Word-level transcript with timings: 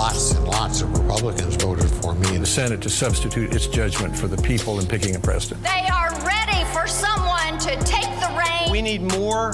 lots 0.00 0.32
and 0.32 0.48
lots 0.48 0.80
of 0.80 0.98
Republicans 0.98 1.56
voted 1.56 1.86
for 1.86 2.14
me. 2.14 2.34
In 2.34 2.40
the 2.40 2.46
Senate 2.46 2.80
to 2.80 2.88
substitute 2.88 3.52
its 3.52 3.66
judgment 3.66 4.16
for 4.16 4.28
the 4.28 4.36
people 4.38 4.80
in 4.80 4.86
picking 4.86 5.14
a 5.14 5.20
president. 5.20 5.62
They 5.62 5.86
are 5.92 6.10
ready 6.24 6.64
for 6.72 6.86
someone 6.86 7.58
to 7.58 7.76
take 7.84 8.08
the 8.18 8.34
reins. 8.34 8.70
We 8.70 8.80
need 8.80 9.02
more 9.02 9.52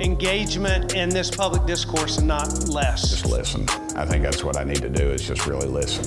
engagement 0.00 0.94
in 0.94 1.10
this 1.10 1.30
public 1.30 1.66
discourse 1.66 2.16
and 2.16 2.26
not 2.26 2.68
less. 2.68 3.10
Just 3.10 3.26
listen. 3.26 3.68
I 3.94 4.06
think 4.06 4.24
that's 4.24 4.42
what 4.42 4.56
I 4.56 4.64
need 4.64 4.80
to 4.80 4.88
do 4.88 5.10
is 5.10 5.28
just 5.28 5.46
really 5.46 5.68
listen. 5.68 6.04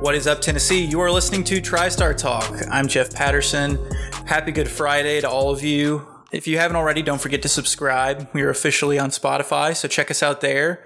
What 0.00 0.14
is 0.14 0.26
up, 0.26 0.40
Tennessee? 0.40 0.82
You 0.82 1.00
are 1.00 1.10
listening 1.10 1.44
to 1.44 1.60
TriStar 1.60 2.16
Talk. 2.16 2.50
I'm 2.70 2.88
Jeff 2.88 3.12
Patterson. 3.12 3.78
Happy 4.24 4.52
Good 4.52 4.70
Friday 4.70 5.20
to 5.20 5.28
all 5.28 5.50
of 5.50 5.62
you. 5.62 6.09
If 6.32 6.46
you 6.46 6.58
haven't 6.58 6.76
already, 6.76 7.02
don't 7.02 7.20
forget 7.20 7.42
to 7.42 7.48
subscribe. 7.48 8.28
We 8.32 8.42
are 8.42 8.50
officially 8.50 8.98
on 8.98 9.10
Spotify, 9.10 9.74
so 9.74 9.88
check 9.88 10.10
us 10.10 10.22
out 10.22 10.40
there 10.40 10.84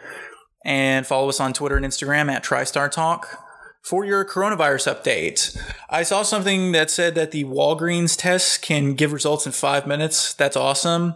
and 0.64 1.06
follow 1.06 1.28
us 1.28 1.38
on 1.38 1.52
Twitter 1.52 1.76
and 1.76 1.84
Instagram 1.84 2.32
at 2.32 2.42
TriStar 2.42 2.90
Talk 2.90 3.38
for 3.82 4.06
your 4.06 4.24
coronavirus 4.24 4.94
update. 4.94 5.60
I 5.90 6.02
saw 6.02 6.22
something 6.22 6.72
that 6.72 6.90
said 6.90 7.14
that 7.16 7.32
the 7.32 7.44
Walgreens 7.44 8.16
test 8.16 8.62
can 8.62 8.94
give 8.94 9.12
results 9.12 9.44
in 9.44 9.52
five 9.52 9.86
minutes. 9.86 10.32
That's 10.32 10.56
awesome. 10.56 11.14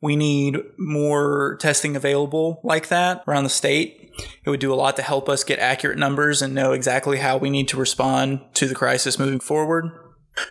We 0.00 0.16
need 0.16 0.56
more 0.78 1.58
testing 1.60 1.94
available 1.94 2.62
like 2.64 2.88
that 2.88 3.22
around 3.28 3.44
the 3.44 3.50
state. 3.50 4.10
It 4.46 4.48
would 4.48 4.60
do 4.60 4.72
a 4.72 4.76
lot 4.76 4.96
to 4.96 5.02
help 5.02 5.28
us 5.28 5.44
get 5.44 5.58
accurate 5.58 5.98
numbers 5.98 6.40
and 6.40 6.54
know 6.54 6.72
exactly 6.72 7.18
how 7.18 7.36
we 7.36 7.50
need 7.50 7.68
to 7.68 7.76
respond 7.76 8.40
to 8.54 8.66
the 8.66 8.74
crisis 8.74 9.18
moving 9.18 9.40
forward. 9.40 9.92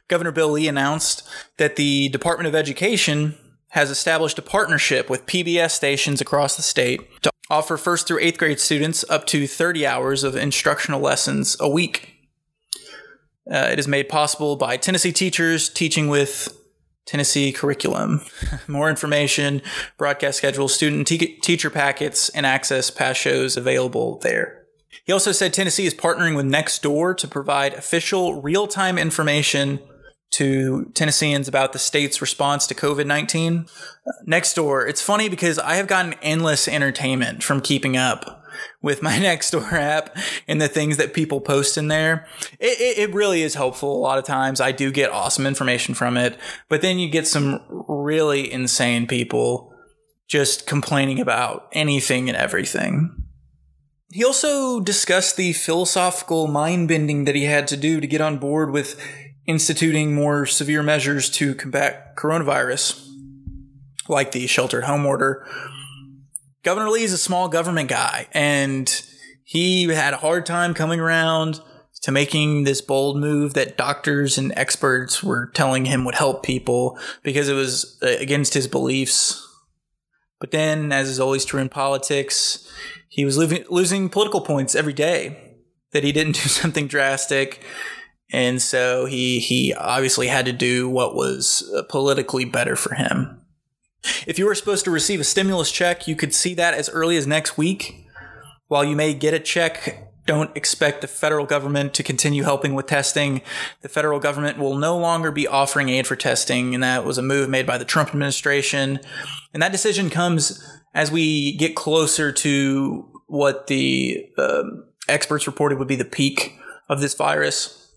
Governor 0.08 0.32
Bill 0.32 0.50
Lee 0.50 0.68
announced 0.68 1.28
that 1.58 1.76
the 1.76 2.10
Department 2.10 2.48
of 2.48 2.56
Education 2.56 3.36
has 3.70 3.90
established 3.90 4.40
a 4.40 4.42
partnership 4.42 5.10
with 5.10 5.26
PBS 5.26 5.72
stations 5.72 6.22
across 6.22 6.56
the 6.56 6.62
state 6.62 7.02
to 7.22 7.32
offer 7.50 7.78
first 7.78 8.08
through 8.08 8.20
eighth 8.20 8.38
grade 8.38 8.60
students 8.60 9.06
up 9.10 9.26
to 9.28 9.48
30 9.48 9.86
hours 9.86 10.24
of 10.24 10.36
instructional 10.36 11.00
lessons 11.00 11.58
a 11.60 11.70
week. 11.70 12.14
Uh, 13.52 13.70
it 13.72 13.80
is 13.80 13.88
made 13.88 14.10
possible 14.10 14.56
by 14.56 14.76
Tennessee 14.78 15.14
teachers 15.14 15.70
teaching 15.70 16.10
with 16.10 16.54
Tennessee 17.06 17.54
curriculum. 17.54 18.22
More 18.68 18.90
information, 18.90 19.62
broadcast 19.98 20.38
schedule, 20.38 20.68
student 20.68 21.08
te- 21.08 21.38
teacher 21.40 21.70
packets, 21.70 22.30
and 22.30 22.46
access 22.46 22.90
past 22.90 23.20
shows 23.20 23.56
available 23.56 24.20
there. 24.20 24.67
He 25.04 25.14
also 25.14 25.32
said 25.32 25.54
Tennessee 25.54 25.86
is 25.86 25.94
partnering 25.94 26.36
with 26.36 26.46
Nextdoor 26.46 27.16
to 27.18 27.28
provide 27.28 27.74
official 27.74 28.42
real 28.42 28.68
time 28.68 28.98
information 28.98 29.80
to 30.32 30.92
Tennesseans 30.94 31.48
about 31.48 31.74
the 31.74 31.80
state's 31.80 32.22
response 32.22 32.68
to 32.68 32.76
COVID 32.76 33.06
19. 33.06 33.66
Uh, 34.06 34.12
Nextdoor, 34.28 34.88
it's 34.88 35.02
funny 35.02 35.30
because 35.30 35.58
I 35.58 35.76
have 35.76 35.88
gotten 35.88 36.16
endless 36.22 36.68
entertainment 36.68 37.44
from 37.44 37.62
keeping 37.62 37.96
up 37.96 38.44
with 38.82 39.02
my 39.02 39.14
Nextdoor 39.18 39.72
app 39.74 40.16
and 40.48 40.62
the 40.62 40.68
things 40.68 40.98
that 40.98 41.14
people 41.14 41.42
post 41.42 41.78
in 41.78 41.88
there. 41.88 42.28
It, 42.60 42.80
it, 42.80 43.10
it, 43.10 43.14
really 43.14 43.42
is 43.42 43.56
helpful 43.56 43.96
a 43.96 44.00
lot 44.00 44.18
of 44.18 44.26
times. 44.26 44.60
I 44.60 44.72
do 44.72 44.92
get 44.92 45.12
awesome 45.12 45.46
information 45.46 45.94
from 45.94 46.18
it, 46.18 46.38
but 46.70 46.82
then 46.82 47.00
you 47.00 47.10
get 47.10 47.28
some 47.28 47.62
really 47.88 48.52
insane 48.52 49.08
people 49.08 49.74
just 50.28 50.68
complaining 50.68 51.20
about 51.20 51.68
anything 51.72 52.28
and 52.28 52.38
everything. 52.38 53.17
He 54.12 54.24
also 54.24 54.80
discussed 54.80 55.36
the 55.36 55.54
philosophical 55.54 56.48
mind 56.48 56.88
bending 56.88 57.26
that 57.26 57.36
he 57.36 57.44
had 57.44 57.68
to 57.68 57.78
do 57.78 58.00
to 58.00 58.08
get 58.08 58.22
on 58.22 58.38
board 58.38 58.72
with 58.72 59.00
instituting 59.46 60.16
more 60.16 60.46
severe 60.46 60.82
measures 60.82 61.30
to 61.32 61.56
combat 61.56 62.16
coronavirus, 62.16 63.06
like 64.08 64.32
the 64.32 64.48
shelter 64.48 64.80
at 64.80 64.88
home 64.88 65.06
order. 65.06 65.46
Governor 66.64 66.90
Lee 66.90 67.04
is 67.04 67.14
a 67.14 67.18
small 67.18 67.50
government 67.50 67.90
guy, 67.90 68.28
and 68.32 69.04
he 69.44 69.86
had 69.86 70.14
a 70.14 70.18
hard 70.18 70.46
time 70.46 70.74
coming 70.74 71.00
around 71.00 71.62
to 72.02 72.12
making 72.12 72.64
this 72.64 72.82
bold 72.82 73.18
move 73.18 73.54
that 73.56 73.78
doctors 73.78 74.38
and 74.38 74.54
experts 74.56 75.24
were 75.24 75.48
telling 75.48 75.86
him 75.86 76.06
would 76.06 76.16
help 76.16 76.44
people 76.44 76.98
because 77.24 77.50
it 77.50 77.54
was 77.54 77.98
uh, 78.04 78.08
against 78.20 78.54
his 78.54 78.68
beliefs. 78.68 79.44
But 80.40 80.52
then, 80.52 80.92
as 80.92 81.10
is 81.10 81.20
always 81.20 81.46
true 81.46 81.60
in 81.60 81.70
politics, 81.70 82.70
he 83.18 83.26
was 83.26 83.36
losing, 83.36 84.10
political 84.10 84.42
points 84.42 84.76
every 84.76 84.94
day 84.94 85.56
that 85.92 86.04
he 86.04 86.12
didn't 86.12 86.36
do 86.44 86.48
something 86.48 86.88
drastic. 86.88 87.64
And 88.32 88.62
so 88.62 89.06
he, 89.06 89.40
he 89.40 89.74
obviously 89.74 90.28
had 90.28 90.46
to 90.46 90.54
do 90.54 90.88
what 90.88 91.16
was 91.16 91.68
uh, 91.76 91.82
politically 91.90 92.46
better 92.46 92.76
for 92.76 92.94
him. 92.94 93.42
If 94.28 94.38
you 94.38 94.46
were 94.46 94.54
supposed 94.54 94.86
to 94.86 94.92
receive 94.92 95.20
a 95.20 95.24
stimulus 95.24 95.72
check, 95.72 96.08
you 96.08 96.16
could 96.16 96.34
see 96.34 96.54
that 96.54 96.76
as 96.76 96.90
early 96.90 97.18
as 97.18 97.26
next 97.26 97.58
week. 97.58 98.06
While 98.68 98.86
you 98.86 98.96
may 98.96 99.16
get 99.16 99.34
a 99.34 99.40
check, 99.40 100.07
don't 100.28 100.56
expect 100.56 101.02
the 101.02 101.08
federal 101.08 101.46
government 101.46 101.96
to 101.96 102.04
continue 102.04 102.44
helping 102.44 102.76
with 102.76 102.86
testing. 102.86 103.42
The 103.82 103.90
federal 103.90 104.20
government 104.20 104.60
will 104.60 104.78
no 104.78 104.96
longer 104.98 105.32
be 105.32 105.48
offering 105.48 105.90
aid 105.90 106.06
for 106.06 106.16
testing, 106.16 106.76
and 106.76 106.84
that 106.84 107.06
was 107.06 107.18
a 107.18 107.24
move 107.24 107.50
made 107.50 107.66
by 107.66 107.80
the 107.80 107.86
Trump 107.86 108.10
administration. 108.10 109.00
And 109.54 109.64
that 109.64 109.72
decision 109.72 110.12
comes 110.12 110.64
as 110.94 111.12
we 111.12 111.58
get 111.58 111.76
closer 111.76 112.32
to 112.32 113.10
what 113.28 113.68
the 113.68 114.28
um, 114.38 114.86
experts 115.08 115.48
reported 115.48 115.80
would 115.80 115.88
be 115.88 115.96
the 115.96 116.06
peak 116.06 116.58
of 116.90 117.02
this 117.02 117.14
virus. 117.16 117.92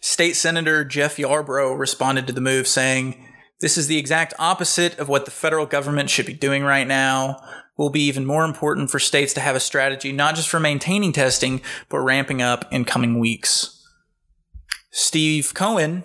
State 0.00 0.36
Senator 0.36 0.84
Jeff 0.84 1.16
Yarbro 1.16 1.78
responded 1.78 2.26
to 2.26 2.32
the 2.32 2.40
move 2.40 2.66
saying, 2.66 3.26
This 3.60 3.76
is 3.76 3.88
the 3.88 3.98
exact 3.98 4.34
opposite 4.38 4.98
of 4.98 5.08
what 5.08 5.24
the 5.24 5.30
federal 5.30 5.66
government 5.66 6.10
should 6.10 6.26
be 6.26 6.34
doing 6.34 6.62
right 6.62 6.86
now. 6.86 7.42
Will 7.78 7.90
be 7.90 8.02
even 8.02 8.26
more 8.26 8.44
important 8.44 8.90
for 8.90 8.98
states 8.98 9.32
to 9.34 9.40
have 9.40 9.56
a 9.56 9.60
strategy 9.60 10.12
not 10.12 10.34
just 10.34 10.48
for 10.48 10.60
maintaining 10.60 11.12
testing, 11.12 11.62
but 11.88 12.00
ramping 12.00 12.42
up 12.42 12.70
in 12.70 12.84
coming 12.84 13.18
weeks. 13.18 13.82
Steve 14.90 15.52
Cohen 15.54 16.04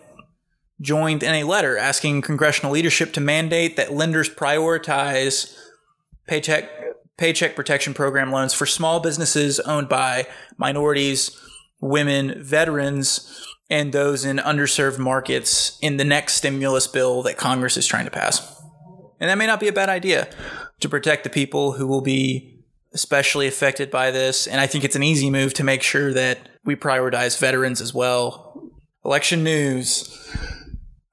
joined 0.80 1.24
in 1.24 1.34
a 1.34 1.44
letter 1.44 1.78
asking 1.78 2.22
congressional 2.22 2.72
leadership 2.72 3.12
to 3.14 3.22
mandate 3.22 3.76
that 3.76 3.94
lenders 3.94 4.30
prioritize 4.30 5.58
paycheck 6.28 6.70
paycheck 7.18 7.56
protection 7.56 7.94
program 7.94 8.32
loans 8.32 8.54
for 8.54 8.66
small 8.66 9.00
businesses 9.00 9.60
owned 9.62 9.88
by 9.88 10.28
minorities, 10.58 11.36
women, 11.80 12.44
veterans, 12.44 13.48
and 13.70 13.94
those 13.94 14.26
in 14.26 14.38
underserved 14.38 15.00
markets 15.00 15.78
in 15.82 15.98
the 15.98 16.04
next 16.04 16.34
stimulus 16.36 16.88
bill 16.88 17.24
that 17.24 17.38
Congress 17.38 17.78
is 17.78 17.88
trying 17.88 18.06
to 18.06 18.12
pass. 18.12 18.62
And 19.20 19.30
that 19.30 19.38
may 19.38 19.48
not 19.48 19.60
be 19.60 19.68
a 19.68 19.74
bad 19.74 19.90
idea 19.90 20.28
to 20.84 20.90
protect 20.90 21.24
the 21.24 21.30
people 21.30 21.74
who 21.74 21.88
will 21.88 22.02
be 22.02 22.64
especially 22.94 23.48
affected 23.48 23.90
by 23.90 24.12
this. 24.12 24.48
And 24.48 24.62
I 24.62 24.68
think 24.68 24.84
it's 24.84 24.96
an 24.96 25.04
easy 25.04 25.30
move 25.30 25.54
to 25.56 25.64
make 25.64 25.82
sure 25.82 26.14
that 26.14 26.38
we 26.64 26.76
prioritize 26.76 27.40
veterans 27.40 27.82
as 27.82 27.94
well. 27.94 28.72
Election 29.04 29.44
news. 29.44 30.10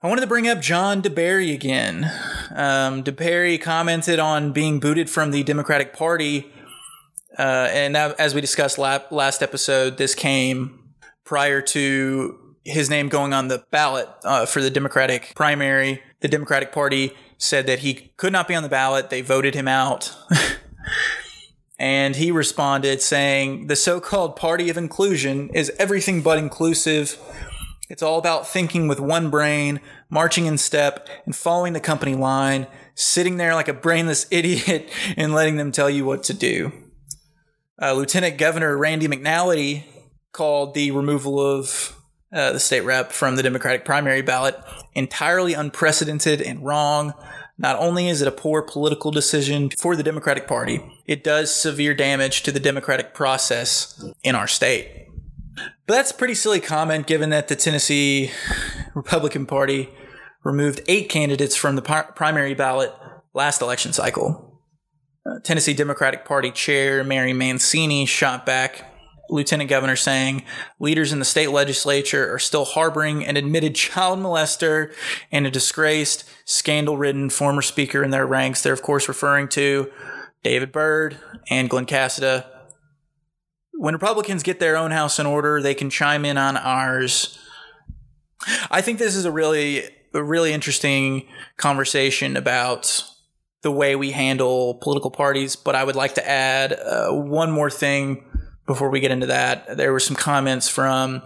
I 0.03 0.09
wanted 0.09 0.21
to 0.23 0.27
bring 0.27 0.49
up 0.49 0.61
John 0.61 1.03
DeBerry 1.03 1.53
again. 1.55 2.05
Um, 2.55 3.03
DeBerry 3.03 3.61
commented 3.61 4.19
on 4.19 4.53
being 4.53 4.81
booted 4.81 5.09
from 5.11 5.31
the 5.31 5.43
Democratic 5.43 5.93
Party. 5.93 6.53
Uh, 7.39 7.69
and 7.71 7.97
as 7.97 8.35
we 8.35 8.41
discussed 8.41 8.79
last 8.79 9.43
episode, 9.43 9.97
this 9.97 10.15
came 10.15 10.93
prior 11.25 11.61
to 11.63 12.39
his 12.65 12.91
name 12.91 13.09
going 13.09 13.33
on 13.33 13.49
the 13.49 13.65
ballot 13.71 14.09
uh, 14.25 14.47
for 14.47 14.61
the 14.61 14.71
Democratic 14.71 15.33
primary. 15.35 16.03
The 16.21 16.29
Democratic 16.29 16.73
Party 16.73 17.13
said 17.41 17.67
that 17.67 17.81
he 17.81 18.13
could 18.19 18.33
not 18.33 18.47
be 18.47 18.55
on 18.55 18.63
the 18.63 18.69
ballot. 18.69 19.11
They 19.11 19.23
voted 19.23 19.55
him 19.55 19.67
out. 19.67 20.15
and 21.79 22.15
he 22.15 22.31
responded 22.31 23.01
saying, 23.01 23.67
The 23.67 23.77
so 23.77 23.99
called 23.99 24.37
party 24.37 24.69
of 24.69 24.77
inclusion 24.77 25.49
is 25.55 25.73
everything 25.79 26.23
but 26.23 26.39
inclusive. 26.39 27.19
It's 27.89 28.03
all 28.03 28.19
about 28.19 28.47
thinking 28.47 28.87
with 28.87 29.01
one 29.01 29.31
brain, 29.31 29.81
marching 30.11 30.45
in 30.47 30.59
step, 30.59 31.09
and 31.25 31.35
following 31.35 31.73
the 31.73 31.81
company 31.81 32.15
line, 32.15 32.67
sitting 32.95 33.39
there 33.39 33.55
like 33.55 33.69
a 33.69 33.75
brainless 33.75 34.27
idiot 34.31 34.91
and 35.17 35.35
letting 35.35 35.57
them 35.57 35.73
tell 35.73 35.91
you 35.91 36.05
what 36.05 36.23
to 36.25 36.35
do. 36.35 36.73
Uh, 37.81 37.95
Lieutenant 37.95 38.37
Governor 38.37 38.77
Randy 38.77 39.09
McNally 39.09 39.85
called 40.33 40.75
the 40.75 40.91
removal 40.91 41.41
of 41.41 41.97
uh, 42.33 42.53
the 42.53 42.61
state 42.61 42.83
rep 42.83 43.13
from 43.13 43.37
the 43.37 43.43
Democratic 43.43 43.85
primary 43.85 44.23
ballot 44.23 44.57
entirely 44.95 45.55
unprecedented 45.55 46.41
and 46.41 46.65
wrong. 46.65 47.13
Not 47.59 47.79
only 47.79 48.09
is 48.09 48.23
it 48.23 48.29
a 48.29 48.33
poor 48.33 48.63
political 48.63 49.11
decision 49.11 49.71
for 49.71 49.95
the 49.95 50.03
Democratic 50.03 50.47
Party, 50.47 50.81
it 51.07 51.23
does 51.23 51.55
severe 51.55 51.95
damage 51.95 52.43
to 52.45 52.53
the 52.53 52.61
democratic 52.61 53.13
process 53.13 54.03
in 54.23 54.35
our 54.35 54.47
state. 54.47 55.09
But 55.87 55.95
that's 55.95 56.11
a 56.11 56.15
pretty 56.15 56.35
silly 56.35 56.61
comment 56.61 57.07
given 57.07 57.31
that 57.31 57.49
the 57.49 57.57
Tennessee 57.57 58.31
Republican 58.95 59.45
Party 59.45 59.91
removed 60.43 60.81
eight 60.89 61.09
candidates 61.11 61.55
from 61.55 61.77
the 61.77 61.83
primary 61.83 62.55
ballot 62.55 62.93
last 63.35 63.61
election 63.61 63.93
cycle. 63.93 64.63
Uh, 65.27 65.39
Tennessee 65.41 65.75
Democratic 65.75 66.25
Party 66.25 66.51
Chair 66.51 67.05
Mary 67.05 67.35
Mancini 67.35 68.07
shot 68.07 68.47
back 68.47 68.90
Lieutenant 69.31 69.71
Governor 69.71 69.97
saying 69.97 70.43
leaders 70.79 71.13
in 71.13 71.19
the 71.21 71.25
state 71.25 71.51
legislature 71.51 72.33
are 72.33 72.39
still 72.39 72.65
harboring 72.65 73.25
an 73.25 73.37
admitted 73.37 73.75
child 73.75 74.19
molester 74.19 74.93
and 75.31 75.47
a 75.47 75.51
disgraced, 75.51 76.29
scandal 76.45 76.99
ridden 76.99 77.31
former 77.31 77.63
speaker 77.63 78.03
in 78.03 78.11
their 78.11 78.27
ranks. 78.27 78.63
They're, 78.63 78.73
of 78.73 78.83
course, 78.83 79.09
referring 79.09 79.49
to 79.51 79.91
David 80.43 80.73
Byrd 80.73 81.19
and 81.49 81.71
Glen 81.71 81.87
Casada. 81.87 82.47
When 83.73 83.95
Republicans 83.95 84.43
get 84.43 84.61
their 84.61 84.77
own 84.77 84.91
house 84.91 85.19
in 85.19 85.27
order, 85.27 85.63
they 85.63 85.75
can 85.75 85.91
chime 85.91 86.25
in 86.25 86.37
on 86.37 86.57
ours. 86.57 87.39
I 88.71 88.81
think 88.81 88.99
this 88.99 89.15
is 89.15 89.25
a 89.25 89.31
really, 89.31 89.85
a 90.13 90.23
really 90.23 90.53
interesting 90.53 91.29
conversation 91.57 92.37
about 92.37 93.05
the 93.63 93.71
way 93.71 93.95
we 93.95 94.11
handle 94.11 94.75
political 94.75 95.11
parties. 95.11 95.57
But 95.57 95.75
I 95.75 95.85
would 95.85 95.97
like 95.97 96.15
to 96.15 96.29
add 96.29 96.73
uh, 96.73 97.11
one 97.11 97.51
more 97.51 97.71
thing 97.71 98.25
before 98.71 98.89
we 98.89 99.01
get 99.01 99.11
into 99.11 99.27
that. 99.27 99.77
There 99.77 99.91
were 99.91 99.99
some 99.99 100.15
comments 100.15 100.69
from 100.69 101.23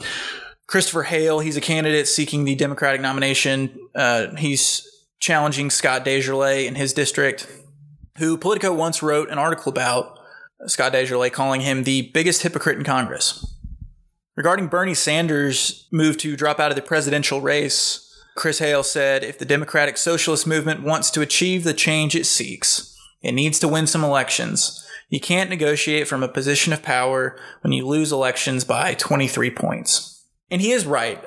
Christopher 0.66 1.02
Hale. 1.02 1.40
He's 1.40 1.58
a 1.58 1.60
candidate 1.60 2.08
seeking 2.08 2.46
the 2.46 2.54
Democratic 2.54 3.02
nomination. 3.02 3.78
Uh, 3.94 4.34
he's 4.36 4.88
challenging 5.20 5.68
Scott 5.68 6.06
DesJarlais 6.06 6.66
in 6.66 6.74
his 6.74 6.94
district, 6.94 7.46
who 8.16 8.38
Politico 8.38 8.72
once 8.72 9.02
wrote 9.02 9.28
an 9.28 9.36
article 9.36 9.70
about 9.70 10.18
Scott 10.68 10.94
DesJarlais, 10.94 11.32
calling 11.32 11.60
him 11.60 11.84
the 11.84 12.10
biggest 12.14 12.40
hypocrite 12.40 12.78
in 12.78 12.84
Congress. 12.84 13.44
Regarding 14.36 14.68
Bernie 14.68 14.94
Sanders' 14.94 15.86
move 15.92 16.16
to 16.16 16.36
drop 16.36 16.58
out 16.58 16.70
of 16.70 16.76
the 16.76 16.82
presidential 16.82 17.42
race, 17.42 18.10
Chris 18.36 18.58
Hale 18.58 18.82
said 18.82 19.22
if 19.22 19.38
the 19.38 19.44
Democratic 19.44 19.98
Socialist 19.98 20.46
movement 20.46 20.82
wants 20.82 21.10
to 21.10 21.20
achieve 21.20 21.62
the 21.62 21.74
change 21.74 22.16
it 22.16 22.24
seeks, 22.24 22.96
it 23.20 23.32
needs 23.32 23.58
to 23.58 23.68
win 23.68 23.86
some 23.86 24.02
elections. 24.02 24.80
You 25.14 25.20
can't 25.20 25.48
negotiate 25.48 26.08
from 26.08 26.24
a 26.24 26.28
position 26.28 26.72
of 26.72 26.82
power 26.82 27.38
when 27.60 27.72
you 27.72 27.86
lose 27.86 28.10
elections 28.10 28.64
by 28.64 28.94
23 28.94 29.48
points. 29.52 30.26
And 30.50 30.60
he 30.60 30.72
is 30.72 30.86
right. 30.86 31.24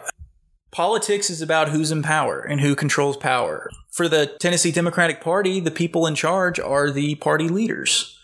Politics 0.72 1.30
is 1.30 1.42
about 1.42 1.70
who's 1.70 1.90
in 1.90 2.04
power 2.04 2.42
and 2.42 2.60
who 2.60 2.76
controls 2.76 3.16
power. 3.16 3.70
For 3.94 4.10
the 4.10 4.36
Tennessee 4.42 4.74
Democratic 4.74 5.22
Party, 5.22 5.62
the 5.62 5.72
people 5.72 6.06
in 6.06 6.16
charge 6.16 6.60
are 6.60 6.92
the 6.92 7.16
party 7.16 7.48
leaders. 7.48 8.20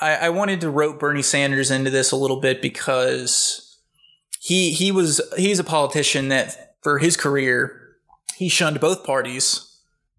I, 0.00 0.14
I 0.14 0.28
wanted 0.28 0.60
to 0.60 0.70
rope 0.70 1.00
Bernie 1.00 1.22
Sanders 1.22 1.72
into 1.72 1.90
this 1.90 2.12
a 2.12 2.16
little 2.16 2.38
bit 2.38 2.62
because 2.62 3.80
he 4.38 4.70
he 4.70 4.92
was 4.92 5.20
he's 5.36 5.58
a 5.58 5.64
politician 5.64 6.28
that 6.28 6.76
for 6.82 7.00
his 7.00 7.16
career 7.16 7.96
he 8.36 8.48
shunned 8.48 8.78
both 8.78 9.02
parties 9.02 9.76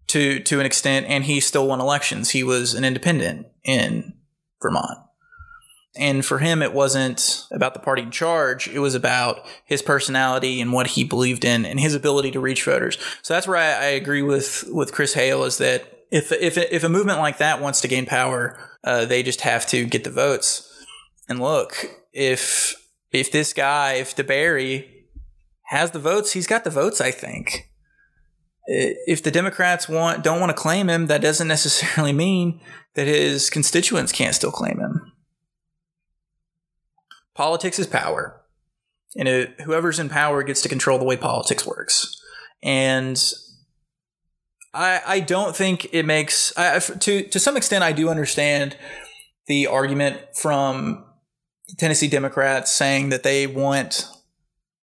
to 0.08 0.38
to 0.40 0.60
an 0.60 0.66
extent, 0.66 1.06
and 1.08 1.24
he 1.24 1.40
still 1.40 1.66
won 1.66 1.80
elections. 1.80 2.28
He 2.28 2.44
was 2.44 2.74
an 2.74 2.84
independent 2.84 3.46
in 3.64 4.13
Vermont. 4.64 4.98
And 5.96 6.24
for 6.24 6.38
him, 6.38 6.60
it 6.60 6.72
wasn't 6.72 7.46
about 7.52 7.74
the 7.74 7.80
party 7.80 8.02
in 8.02 8.10
charge. 8.10 8.66
It 8.66 8.80
was 8.80 8.96
about 8.96 9.46
his 9.64 9.80
personality 9.80 10.60
and 10.60 10.72
what 10.72 10.88
he 10.88 11.04
believed 11.04 11.44
in 11.44 11.64
and 11.64 11.78
his 11.78 11.94
ability 11.94 12.32
to 12.32 12.40
reach 12.40 12.64
voters. 12.64 12.98
So 13.22 13.34
that's 13.34 13.46
where 13.46 13.58
I, 13.58 13.66
I 13.66 13.90
agree 13.90 14.22
with, 14.22 14.64
with 14.72 14.92
Chris 14.92 15.14
Hale 15.14 15.44
is 15.44 15.58
that 15.58 16.06
if, 16.10 16.32
if, 16.32 16.58
if 16.58 16.82
a 16.82 16.88
movement 16.88 17.20
like 17.20 17.38
that 17.38 17.60
wants 17.60 17.80
to 17.82 17.88
gain 17.88 18.06
power, 18.06 18.58
uh, 18.82 19.04
they 19.04 19.22
just 19.22 19.42
have 19.42 19.66
to 19.68 19.84
get 19.84 20.02
the 20.02 20.10
votes. 20.10 20.68
And 21.28 21.40
look, 21.40 21.86
if, 22.12 22.74
if 23.12 23.30
this 23.30 23.52
guy, 23.52 23.92
if 23.94 24.16
DeBerry 24.16 24.88
has 25.68 25.92
the 25.92 26.00
votes, 26.00 26.32
he's 26.32 26.46
got 26.48 26.64
the 26.64 26.70
votes, 26.70 27.00
I 27.00 27.12
think. 27.12 27.70
If 28.66 29.22
the 29.22 29.30
Democrats 29.30 29.88
want, 29.88 30.24
don't 30.24 30.40
want 30.40 30.50
to 30.50 30.54
claim 30.54 30.88
him, 30.88 31.06
that 31.06 31.20
doesn't 31.20 31.48
necessarily 31.48 32.12
mean 32.26 32.60
that 32.94 33.06
his 33.06 33.50
constituents 33.50 34.12
can't 34.12 34.34
still 34.34 34.52
claim 34.52 34.78
him 34.78 35.12
politics 37.34 37.78
is 37.78 37.86
power, 37.86 38.40
and 39.16 39.28
it, 39.28 39.60
whoever's 39.62 39.98
in 39.98 40.08
power 40.08 40.42
gets 40.42 40.62
to 40.62 40.68
control 40.68 40.98
the 40.98 41.04
way 41.04 41.16
politics 41.16 41.66
works. 41.66 42.20
And 42.62 43.20
I 44.72 45.02
I 45.06 45.20
don't 45.20 45.54
think 45.54 45.92
it 45.92 46.04
makes 46.04 46.56
I, 46.56 46.78
to 46.78 47.22
to 47.28 47.40
some 47.40 47.56
extent 47.56 47.84
I 47.84 47.92
do 47.92 48.08
understand 48.08 48.76
the 49.46 49.66
argument 49.66 50.20
from 50.34 51.04
Tennessee 51.78 52.08
Democrats 52.08 52.70
saying 52.70 53.10
that 53.10 53.22
they 53.22 53.46
want 53.46 54.06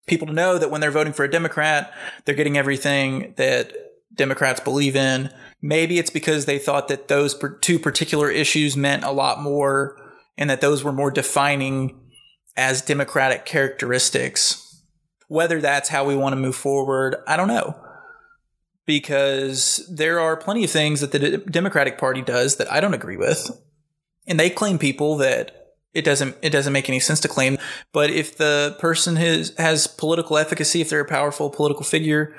people 0.07 0.27
to 0.27 0.33
know 0.33 0.57
that 0.57 0.71
when 0.71 0.81
they're 0.81 0.91
voting 0.91 1.13
for 1.13 1.23
a 1.23 1.31
Democrat, 1.31 1.93
they're 2.25 2.35
getting 2.35 2.57
everything 2.57 3.33
that 3.37 3.73
Democrats 4.13 4.59
believe 4.59 4.95
in. 4.95 5.33
Maybe 5.61 5.99
it's 5.99 6.09
because 6.09 6.45
they 6.45 6.59
thought 6.59 6.87
that 6.87 7.07
those 7.07 7.35
two 7.61 7.79
particular 7.79 8.29
issues 8.29 8.75
meant 8.75 9.03
a 9.03 9.11
lot 9.11 9.41
more 9.41 9.97
and 10.37 10.49
that 10.49 10.61
those 10.61 10.83
were 10.83 10.91
more 10.91 11.11
defining 11.11 11.99
as 12.57 12.81
democratic 12.81 13.45
characteristics. 13.45 14.83
Whether 15.27 15.61
that's 15.61 15.89
how 15.89 16.03
we 16.03 16.15
want 16.15 16.33
to 16.33 16.39
move 16.39 16.55
forward, 16.55 17.15
I 17.27 17.37
don't 17.37 17.47
know. 17.47 17.79
Because 18.85 19.87
there 19.89 20.19
are 20.19 20.35
plenty 20.35 20.63
of 20.63 20.71
things 20.71 20.99
that 20.99 21.11
the 21.11 21.37
Democratic 21.37 21.97
Party 21.97 22.21
does 22.21 22.57
that 22.57 22.71
I 22.71 22.81
don't 22.81 22.93
agree 22.93 23.17
with. 23.17 23.49
And 24.27 24.39
they 24.39 24.49
claim 24.49 24.77
people 24.77 25.15
that 25.17 25.60
it 25.93 26.03
doesn't 26.03 26.35
it 26.41 26.51
doesn't 26.51 26.73
make 26.73 26.89
any 26.89 26.99
sense 26.99 27.19
to 27.21 27.27
claim. 27.27 27.57
But 27.91 28.09
if 28.09 28.37
the 28.37 28.75
person 28.79 29.15
has 29.17 29.53
has 29.57 29.87
political 29.87 30.37
efficacy, 30.37 30.81
if 30.81 30.89
they're 30.89 31.01
a 31.01 31.05
powerful 31.05 31.49
political 31.49 31.83
figure, 31.83 32.35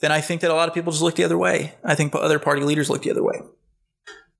then 0.00 0.12
I 0.12 0.20
think 0.20 0.40
that 0.40 0.50
a 0.50 0.54
lot 0.54 0.68
of 0.68 0.74
people 0.74 0.92
just 0.92 1.02
look 1.02 1.16
the 1.16 1.24
other 1.24 1.38
way. 1.38 1.74
I 1.84 1.94
think 1.94 2.14
other 2.14 2.38
party 2.38 2.62
leaders 2.62 2.90
look 2.90 3.02
the 3.02 3.10
other 3.10 3.22
way. 3.22 3.40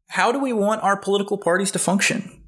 How 0.09 0.33
do 0.33 0.39
we 0.39 0.53
want 0.53 0.83
our 0.83 0.97
political 0.97 1.39
parties 1.39 1.71
to 1.71 1.79
function? 1.79 2.43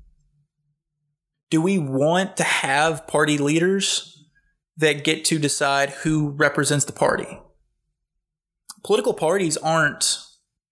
do 1.54 1.62
we 1.62 1.78
want 1.78 2.36
to 2.36 2.42
have 2.42 3.06
party 3.06 3.38
leaders 3.38 4.26
that 4.76 5.04
get 5.04 5.24
to 5.26 5.38
decide 5.38 5.90
who 5.90 6.30
represents 6.30 6.84
the 6.84 6.92
party? 6.92 7.40
Political 8.82 9.14
parties 9.14 9.56
aren't 9.58 10.18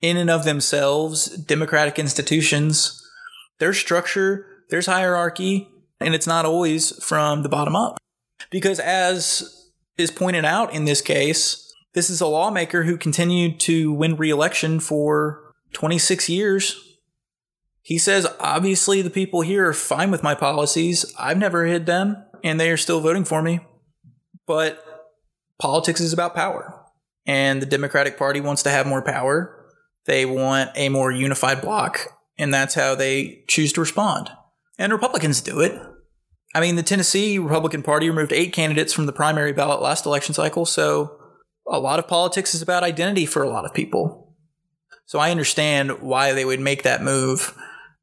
in 0.01 0.17
and 0.17 0.29
of 0.29 0.45
themselves 0.45 1.27
democratic 1.27 2.01
institutions. 2.01 3.01
Their 3.61 3.73
structure, 3.73 4.52
there's 4.73 4.87
hierarchy, 4.87 5.69
and 6.01 6.17
it's 6.17 6.27
not 6.27 6.45
always 6.45 6.93
from 7.05 7.45
the 7.45 7.49
bottom 7.49 7.77
up. 7.77 7.99
Because 8.51 8.81
as 8.81 9.71
is 9.97 10.11
pointed 10.11 10.45
out 10.45 10.75
in 10.75 10.85
this 10.85 11.01
case, 11.01 11.73
this 11.95 12.11
is 12.11 12.21
a 12.21 12.27
lawmaker 12.27 12.83
who 12.83 12.97
continued 12.97 13.61
to 13.61 13.93
win 13.93 14.17
re-election 14.17 14.81
for 14.81 15.53
26 15.75 16.29
years 16.29 16.93
he 17.83 17.99
says, 17.99 18.27
obviously, 18.39 19.03
the 19.03 19.11
people 19.11 19.41
here 19.41 19.69
are 19.69 19.75
fine 19.75 20.13
with 20.13 20.23
my 20.23 20.37
policies. 20.37 21.13
I've 21.19 21.39
never 21.39 21.67
hid 21.67 21.87
them, 21.87 22.25
and 22.45 22.59
they 22.59 22.71
are 22.71 22.77
still 22.77 23.01
voting 23.01 23.25
for 23.25 23.43
me. 23.43 23.61
But 24.47 24.85
politics 25.59 26.01
is 26.01 26.13
about 26.13 26.35
power. 26.35 26.81
And 27.27 27.61
the 27.61 27.67
Democratic 27.67 28.17
Party 28.17 28.41
wants 28.41 28.63
to 28.63 28.71
have 28.71 28.87
more 28.87 29.03
power. 29.03 29.67
They 30.07 30.25
want 30.25 30.71
a 30.77 30.89
more 30.91 31.11
unified 31.11 31.61
bloc, 31.61 32.07
and 32.39 32.55
that's 32.55 32.75
how 32.75 32.95
they 32.95 33.45
choose 33.49 33.73
to 33.73 33.81
respond. 33.81 34.31
And 34.79 34.93
Republicans 34.93 35.41
do 35.41 35.61
it. 35.61 35.81
I 36.55 36.61
mean, 36.61 36.77
the 36.77 36.83
Tennessee 36.83 37.39
Republican 37.39 37.83
Party 37.83 38.09
removed 38.09 38.33
eight 38.33 38.53
candidates 38.53 38.93
from 38.93 39.07
the 39.07 39.13
primary 39.13 39.53
ballot 39.53 39.81
last 39.81 40.05
election 40.05 40.35
cycle, 40.35 40.67
so 40.67 41.19
a 41.69 41.79
lot 41.79 41.99
of 41.99 42.09
politics 42.09 42.55
is 42.55 42.63
about 42.63 42.83
identity 42.83 43.25
for 43.25 43.43
a 43.43 43.49
lot 43.49 43.65
of 43.65 43.73
people. 43.73 44.35
So 45.07 45.19
I 45.19 45.31
understand 45.31 46.03
why 46.03 46.33
they 46.33 46.45
would 46.45 46.61
make 46.61 46.83
that 46.83 47.03
move 47.03 47.55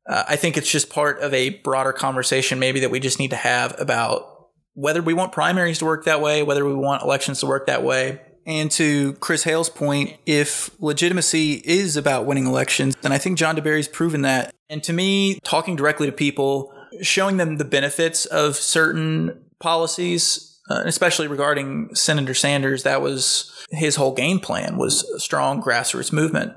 uh, 0.09 0.23
I 0.27 0.35
think 0.37 0.57
it's 0.57 0.69
just 0.69 0.89
part 0.89 1.21
of 1.21 1.33
a 1.35 1.51
broader 1.51 1.93
conversation, 1.93 2.57
maybe 2.57 2.79
that 2.79 2.89
we 2.89 2.99
just 2.99 3.19
need 3.19 3.29
to 3.29 3.35
have 3.35 3.79
about 3.79 4.47
whether 4.73 5.03
we 5.03 5.13
want 5.13 5.31
primaries 5.31 5.77
to 5.79 5.85
work 5.85 6.05
that 6.05 6.19
way, 6.19 6.41
whether 6.41 6.65
we 6.65 6.73
want 6.73 7.03
elections 7.03 7.41
to 7.41 7.45
work 7.45 7.67
that 7.67 7.83
way. 7.83 8.19
And 8.49 8.71
to 8.71 9.13
Chris 9.13 9.43
Hale's 9.43 9.69
point, 9.69 10.17
if 10.25 10.71
legitimacy 10.81 11.61
is 11.63 11.95
about 11.95 12.25
winning 12.25 12.47
elections, 12.47 12.95
then 13.03 13.11
I 13.11 13.19
think 13.19 13.37
John 13.37 13.55
DeBerry's 13.55 13.87
proven 13.87 14.23
that. 14.23 14.55
And 14.71 14.81
to 14.85 14.91
me, 14.91 15.39
talking 15.43 15.75
directly 15.75 16.07
to 16.07 16.11
people, 16.11 16.73
showing 17.03 17.37
them 17.37 17.57
the 17.57 17.63
benefits 17.63 18.25
of 18.25 18.55
certain 18.55 19.39
policies, 19.59 20.59
uh, 20.67 20.81
especially 20.83 21.27
regarding 21.27 21.93
Senator 21.93 22.33
Sanders, 22.33 22.81
that 22.81 23.03
was 23.03 23.53
his 23.69 23.97
whole 23.97 24.15
game 24.15 24.39
plan 24.39 24.77
was 24.77 25.03
a 25.11 25.19
strong 25.19 25.61
grassroots 25.61 26.11
movement 26.11 26.53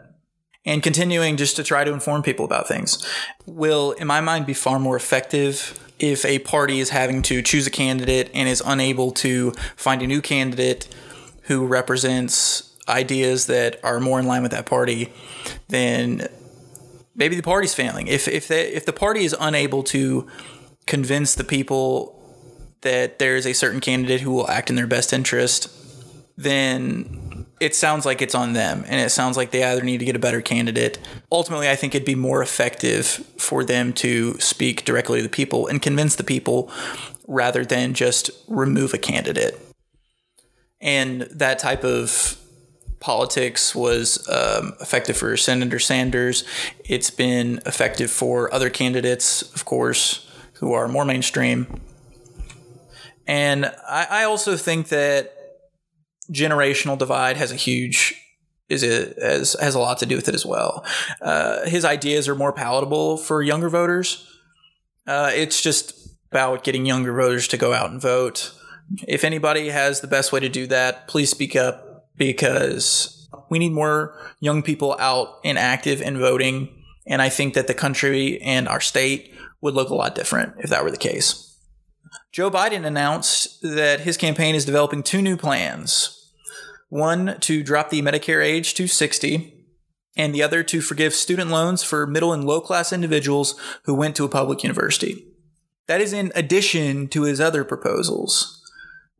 and 0.64 0.82
continuing 0.82 1.36
just 1.36 1.56
to 1.56 1.62
try 1.62 1.84
to 1.84 1.92
inform 1.92 2.22
people 2.22 2.46
about 2.46 2.66
things 2.66 3.06
will, 3.44 3.92
in 3.92 4.06
my 4.06 4.22
mind, 4.22 4.46
be 4.46 4.54
far 4.54 4.78
more 4.78 4.96
effective 4.96 5.78
if 5.98 6.24
a 6.24 6.38
party 6.38 6.80
is 6.80 6.88
having 6.88 7.20
to 7.20 7.42
choose 7.42 7.66
a 7.66 7.70
candidate 7.70 8.30
and 8.32 8.48
is 8.48 8.62
unable 8.64 9.10
to 9.10 9.50
find 9.76 10.00
a 10.00 10.06
new 10.06 10.22
candidate 10.22 10.88
who 11.42 11.66
represents 11.66 12.76
ideas 12.88 13.46
that 13.46 13.78
are 13.84 14.00
more 14.00 14.18
in 14.18 14.26
line 14.26 14.42
with 14.42 14.50
that 14.52 14.66
party, 14.66 15.12
then 15.68 16.26
maybe 17.14 17.36
the 17.36 17.42
party's 17.42 17.74
failing. 17.74 18.06
If 18.06 18.28
if 18.28 18.48
they, 18.48 18.68
if 18.68 18.86
the 18.86 18.92
party 18.92 19.24
is 19.24 19.34
unable 19.38 19.82
to 19.84 20.26
convince 20.86 21.34
the 21.34 21.44
people 21.44 22.18
that 22.80 23.18
there 23.18 23.36
is 23.36 23.46
a 23.46 23.52
certain 23.52 23.80
candidate 23.80 24.20
who 24.20 24.32
will 24.32 24.48
act 24.48 24.68
in 24.68 24.76
their 24.76 24.86
best 24.86 25.12
interest, 25.12 25.70
then 26.36 27.46
it 27.60 27.76
sounds 27.76 28.04
like 28.04 28.20
it's 28.20 28.34
on 28.34 28.54
them 28.54 28.84
and 28.88 29.00
it 29.00 29.10
sounds 29.10 29.36
like 29.36 29.52
they 29.52 29.62
either 29.62 29.82
need 29.82 29.98
to 29.98 30.04
get 30.04 30.16
a 30.16 30.18
better 30.18 30.40
candidate. 30.40 30.98
Ultimately, 31.30 31.70
I 31.70 31.76
think 31.76 31.94
it'd 31.94 32.04
be 32.04 32.16
more 32.16 32.42
effective 32.42 33.06
for 33.06 33.62
them 33.62 33.92
to 33.94 34.38
speak 34.40 34.84
directly 34.84 35.20
to 35.20 35.22
the 35.22 35.28
people 35.28 35.68
and 35.68 35.80
convince 35.80 36.16
the 36.16 36.24
people 36.24 36.70
rather 37.28 37.64
than 37.64 37.94
just 37.94 38.30
remove 38.48 38.92
a 38.92 38.98
candidate. 38.98 39.71
And 40.82 41.22
that 41.22 41.58
type 41.58 41.84
of 41.84 42.36
politics 43.00 43.74
was 43.74 44.28
um, 44.28 44.74
effective 44.80 45.16
for 45.16 45.36
Senator 45.36 45.78
Sanders. 45.78 46.44
It's 46.84 47.10
been 47.10 47.60
effective 47.66 48.10
for 48.10 48.52
other 48.52 48.70
candidates, 48.70 49.42
of 49.54 49.64
course, 49.64 50.28
who 50.54 50.72
are 50.72 50.88
more 50.88 51.04
mainstream. 51.04 51.80
And 53.26 53.66
I, 53.88 54.06
I 54.10 54.24
also 54.24 54.56
think 54.56 54.88
that 54.88 55.32
generational 56.30 56.98
divide 56.98 57.36
has 57.36 57.52
a 57.52 57.56
huge 57.56 58.14
is 58.68 58.82
it 58.82 59.18
has 59.20 59.54
has 59.60 59.74
a 59.74 59.78
lot 59.78 59.98
to 59.98 60.06
do 60.06 60.16
with 60.16 60.28
it 60.28 60.34
as 60.34 60.46
well. 60.46 60.84
Uh, 61.20 61.66
his 61.66 61.84
ideas 61.84 62.28
are 62.28 62.34
more 62.34 62.52
palatable 62.52 63.18
for 63.18 63.42
younger 63.42 63.68
voters. 63.68 64.26
Uh, 65.06 65.30
it's 65.34 65.60
just 65.60 66.08
about 66.30 66.64
getting 66.64 66.86
younger 66.86 67.12
voters 67.12 67.48
to 67.48 67.56
go 67.56 67.74
out 67.74 67.90
and 67.90 68.00
vote. 68.00 68.52
If 69.06 69.24
anybody 69.24 69.68
has 69.68 70.00
the 70.00 70.06
best 70.06 70.32
way 70.32 70.40
to 70.40 70.48
do 70.48 70.66
that, 70.68 71.08
please 71.08 71.30
speak 71.30 71.56
up 71.56 72.08
because 72.16 73.28
we 73.48 73.58
need 73.58 73.72
more 73.72 74.16
young 74.40 74.62
people 74.62 74.96
out 74.98 75.40
and 75.44 75.58
active 75.58 76.02
and 76.02 76.18
voting. 76.18 76.68
And 77.06 77.20
I 77.22 77.28
think 77.28 77.54
that 77.54 77.66
the 77.66 77.74
country 77.74 78.40
and 78.42 78.68
our 78.68 78.80
state 78.80 79.34
would 79.60 79.74
look 79.74 79.90
a 79.90 79.94
lot 79.94 80.14
different 80.14 80.54
if 80.58 80.70
that 80.70 80.84
were 80.84 80.90
the 80.90 80.96
case. 80.96 81.48
Joe 82.30 82.50
Biden 82.50 82.86
announced 82.86 83.60
that 83.62 84.00
his 84.00 84.16
campaign 84.16 84.54
is 84.54 84.64
developing 84.64 85.02
two 85.02 85.22
new 85.22 85.36
plans 85.36 86.18
one 86.88 87.38
to 87.40 87.62
drop 87.62 87.88
the 87.88 88.02
Medicare 88.02 88.44
age 88.44 88.74
to 88.74 88.86
60, 88.86 89.64
and 90.14 90.34
the 90.34 90.42
other 90.42 90.62
to 90.62 90.82
forgive 90.82 91.14
student 91.14 91.50
loans 91.50 91.82
for 91.82 92.06
middle 92.06 92.34
and 92.34 92.44
low 92.44 92.60
class 92.60 92.92
individuals 92.92 93.58
who 93.84 93.94
went 93.94 94.14
to 94.16 94.26
a 94.26 94.28
public 94.28 94.62
university. 94.62 95.26
That 95.86 96.02
is 96.02 96.12
in 96.12 96.32
addition 96.34 97.08
to 97.08 97.22
his 97.22 97.40
other 97.40 97.64
proposals, 97.64 98.61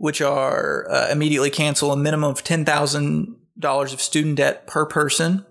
which 0.02 0.20
are 0.20 0.90
uh, 0.90 1.08
immediately 1.12 1.48
cancel 1.48 1.92
a 1.92 1.96
minimum 1.96 2.28
of 2.28 2.42
$10,000 2.42 3.92
of 3.92 4.00
student 4.00 4.36
debt 4.36 4.66
per 4.66 4.84
person, 4.84 5.46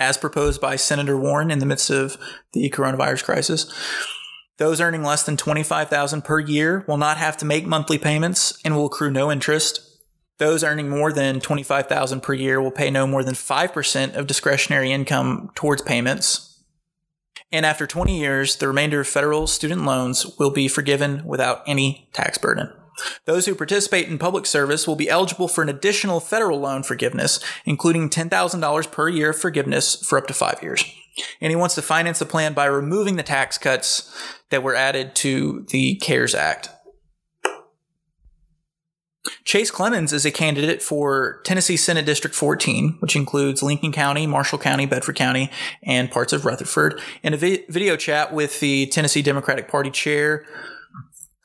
as 0.00 0.18
proposed 0.18 0.60
by 0.60 0.74
Senator 0.74 1.16
Warren 1.16 1.52
in 1.52 1.60
the 1.60 1.64
midst 1.66 1.88
of 1.88 2.16
the 2.54 2.68
coronavirus 2.70 3.22
crisis. 3.22 3.72
Those 4.56 4.80
earning 4.80 5.04
less 5.04 5.22
than 5.22 5.36
25,000 5.36 6.22
per 6.22 6.40
year 6.40 6.84
will 6.88 6.96
not 6.96 7.18
have 7.18 7.36
to 7.36 7.44
make 7.44 7.64
monthly 7.64 7.98
payments 7.98 8.58
and 8.64 8.74
will 8.74 8.86
accrue 8.86 9.12
no 9.12 9.30
interest. 9.30 9.80
Those 10.38 10.64
earning 10.64 10.88
more 10.88 11.12
than 11.12 11.38
25,000 11.38 12.24
per 12.24 12.32
year 12.32 12.60
will 12.60 12.72
pay 12.72 12.90
no 12.90 13.06
more 13.06 13.22
than 13.22 13.34
5% 13.34 14.16
of 14.16 14.26
discretionary 14.26 14.90
income 14.90 15.52
towards 15.54 15.82
payments. 15.82 16.64
And 17.52 17.64
after 17.64 17.86
20 17.86 18.18
years, 18.18 18.56
the 18.56 18.66
remainder 18.66 18.98
of 18.98 19.06
federal 19.06 19.46
student 19.46 19.84
loans 19.84 20.36
will 20.36 20.50
be 20.50 20.66
forgiven 20.66 21.24
without 21.24 21.62
any 21.68 22.10
tax 22.12 22.38
burden. 22.38 22.72
Those 23.24 23.46
who 23.46 23.54
participate 23.54 24.08
in 24.08 24.18
public 24.18 24.46
service 24.46 24.86
will 24.86 24.96
be 24.96 25.08
eligible 25.08 25.48
for 25.48 25.62
an 25.62 25.68
additional 25.68 26.20
federal 26.20 26.60
loan 26.60 26.82
forgiveness, 26.82 27.40
including 27.64 28.08
$10,000 28.08 28.92
per 28.92 29.08
year 29.08 29.32
forgiveness 29.32 29.96
for 29.96 30.18
up 30.18 30.26
to 30.28 30.34
five 30.34 30.62
years. 30.62 30.84
And 31.40 31.50
he 31.50 31.56
wants 31.56 31.74
to 31.76 31.82
finance 31.82 32.18
the 32.18 32.26
plan 32.26 32.52
by 32.52 32.66
removing 32.66 33.16
the 33.16 33.22
tax 33.22 33.56
cuts 33.58 34.14
that 34.50 34.62
were 34.62 34.74
added 34.74 35.14
to 35.16 35.64
the 35.70 35.96
CARES 35.96 36.34
Act. 36.34 36.68
Chase 39.44 39.70
Clemens 39.70 40.12
is 40.12 40.24
a 40.24 40.30
candidate 40.30 40.82
for 40.82 41.40
Tennessee 41.44 41.76
Senate 41.76 42.06
District 42.06 42.34
14, 42.34 42.96
which 43.00 43.16
includes 43.16 43.62
Lincoln 43.62 43.92
County, 43.92 44.26
Marshall 44.26 44.58
County, 44.58 44.86
Bedford 44.86 45.16
County, 45.16 45.50
and 45.82 46.10
parts 46.10 46.32
of 46.32 46.44
Rutherford. 46.44 47.00
In 47.22 47.34
a 47.34 47.36
vi- 47.36 47.64
video 47.68 47.96
chat 47.96 48.32
with 48.32 48.60
the 48.60 48.86
Tennessee 48.86 49.22
Democratic 49.22 49.68
Party 49.68 49.90
chair, 49.90 50.44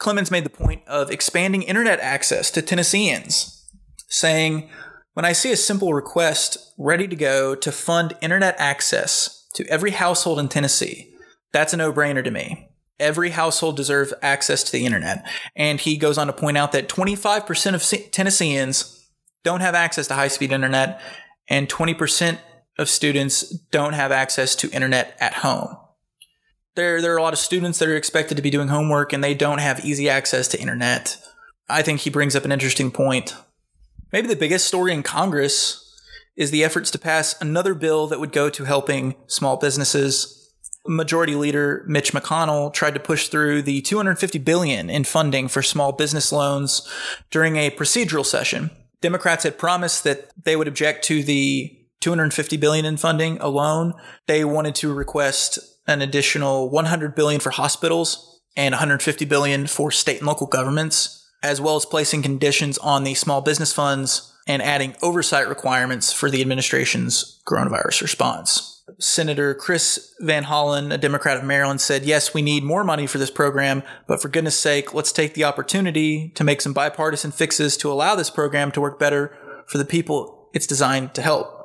Clemens 0.02 0.32
made 0.32 0.44
the 0.44 0.50
point 0.50 0.82
of 0.88 1.12
expanding 1.12 1.62
internet 1.62 2.00
access 2.00 2.50
to 2.52 2.62
Tennesseans, 2.62 3.70
saying, 4.10 4.70
When 5.14 5.26
I 5.26 5.32
see 5.32 5.52
a 5.52 5.58
simple 5.58 5.94
request 5.94 6.74
ready 6.78 7.08
to 7.08 7.16
go 7.16 7.54
to 7.54 7.72
fund 7.72 8.16
internet 8.20 8.56
access 8.58 9.48
to 9.54 9.66
every 9.68 9.92
household 9.92 10.40
in 10.40 10.50
Tennessee, 10.50 11.14
that's 11.54 11.74
a 11.74 11.78
no 11.78 11.94
brainer 11.94 12.24
to 12.24 12.32
me 12.32 12.72
every 13.02 13.32
household 13.32 13.76
deserves 13.76 14.14
access 14.22 14.64
to 14.64 14.72
the 14.72 14.86
internet. 14.86 15.28
And 15.56 15.80
he 15.80 15.98
goes 15.98 16.18
on 16.18 16.28
to 16.28 16.34
point 16.34 16.58
out 16.58 16.72
that 16.72 16.88
25% 16.88 17.74
of 17.74 18.12
Tennesseans 18.12 19.10
don't 19.44 19.62
have 19.62 19.76
access 19.76 20.08
to 20.08 20.14
high 20.14 20.28
speed 20.28 20.52
internet, 20.52 21.02
and 21.50 21.68
20% 21.68 22.38
of 22.78 22.88
students 22.88 23.50
don't 23.72 23.94
have 23.94 24.12
access 24.12 24.56
to 24.58 24.70
internet 24.70 25.18
at 25.20 25.34
home. 25.34 25.76
There, 26.76 27.02
there 27.02 27.14
are 27.14 27.18
a 27.18 27.22
lot 27.22 27.34
of 27.34 27.40
students 27.40 27.80
that 27.80 27.90
are 27.90 27.96
expected 27.96 28.38
to 28.38 28.44
be 28.44 28.50
doing 28.50 28.70
homework 28.70 29.12
and 29.12 29.24
they 29.24 29.34
don't 29.34 29.60
have 29.60 29.84
easy 29.84 30.10
access 30.10 30.48
to 30.50 30.60
internet. 30.60 31.18
I 31.70 31.82
think 31.82 32.02
he 32.02 32.10
brings 32.10 32.36
up 32.36 32.46
an 32.46 32.52
interesting 32.52 32.92
point. 32.92 33.36
Maybe 34.12 34.28
the 34.28 34.36
biggest 34.36 34.68
story 34.68 34.94
in 34.94 35.04
Congress 35.04 35.78
is 36.36 36.52
the 36.52 36.64
efforts 36.64 36.92
to 36.92 37.00
pass 37.00 37.40
another 37.42 37.74
bill 37.74 38.08
that 38.08 38.20
would 38.20 38.32
go 38.32 38.50
to 38.50 38.64
helping 38.64 39.16
small 39.28 39.58
businesses 39.58 40.42
Majority 40.88 41.36
Leader 41.36 41.84
Mitch 41.88 42.12
McConnell 42.12 42.74
tried 42.74 42.96
to 42.96 43.00
push 43.00 43.28
through 43.28 43.62
the 43.62 43.82
250 43.82 44.40
billion 44.40 44.90
in 44.90 45.04
funding 45.04 45.48
for 45.48 45.62
small 45.62 45.92
business 45.92 46.32
loans 46.32 46.88
during 47.30 47.56
a 47.56 47.70
procedural 47.72 48.26
session. 48.26 48.72
Democrats 49.00 49.44
had 49.44 49.58
promised 49.58 50.04
that 50.04 50.32
they 50.44 50.56
would 50.56 50.68
object 50.68 51.04
to 51.06 51.24
the 51.24 51.78
250 52.00 52.58
billion 52.58 52.86
in 52.86 52.98
funding 52.98 53.38
alone. 53.40 53.94
They 54.26 54.44
wanted 54.44 54.74
to 54.76 54.94
request 54.94 55.60
an 55.88 56.02
additional 56.02 56.70
100 56.70 57.16
billion 57.16 57.40
for 57.40 57.52
hospitals 57.52 58.42
and 58.56 58.74
150 58.74 59.26
billion 59.26 59.68
for 59.68 59.92
state 59.92 60.18
and 60.18 60.28
local 60.28 60.48
governments, 60.48 61.26
as 61.44 61.62
well 61.62 61.76
as 61.76 61.86
placing 61.86 62.22
conditions 62.22 62.78
on 62.80 63.04
the 63.04 63.14
small 63.14 63.42
business 63.42 63.74
funds 63.74 64.34
and 64.48 64.62
adding 64.62 64.96
oversight 65.02 65.48
requirements 65.48 66.12
for 66.12 66.30
the 66.30 66.42
administration's 66.42 67.42
coronavirus 67.48 68.02
response. 68.02 68.84
Senator 69.00 69.54
Chris 69.56 70.14
Van 70.20 70.44
Hollen, 70.44 70.92
a 70.92 70.98
Democrat 70.98 71.38
of 71.38 71.44
Maryland, 71.44 71.80
said, 71.80 72.04
Yes, 72.04 72.34
we 72.34 72.42
need 72.42 72.64
more 72.64 72.84
money 72.84 73.08
for 73.08 73.18
this 73.18 73.32
program, 73.32 73.84
but 74.08 74.22
for 74.22 74.28
goodness 74.28 74.58
sake, 74.58 74.94
let's 74.94 75.12
take 75.12 75.34
the 75.34 75.44
opportunity 75.44 76.30
to 76.36 76.44
make 76.44 76.62
some 76.62 76.74
bipartisan 76.74 77.32
fixes 77.32 77.78
to 77.78 77.92
allow 77.92 78.16
this 78.16 78.30
program 78.30 78.72
to 78.72 78.82
work 78.82 79.00
better 79.00 79.38
for 79.68 79.78
the 79.78 79.86
people 79.86 80.50
it's 80.54 80.68
designed 80.68 81.14
to 81.14 81.22
help. 81.22 81.61